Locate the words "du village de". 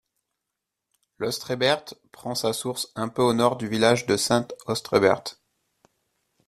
3.57-4.17